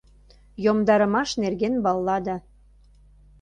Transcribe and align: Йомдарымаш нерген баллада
Йомдарымаш 0.63 1.29
нерген 1.41 1.73
баллада 1.85 2.35